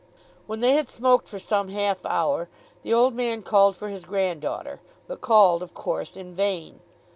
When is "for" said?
1.27-1.37, 3.75-3.89